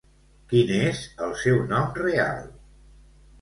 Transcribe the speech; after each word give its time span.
Quin 0.53 0.71
és 0.77 1.01
el 1.25 1.35
seu 1.41 1.61
nom 1.75 1.93
real? 2.01 2.49